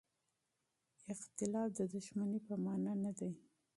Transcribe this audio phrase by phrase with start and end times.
[1.11, 3.31] اختلاف د دښمنۍ په مانا نه دی.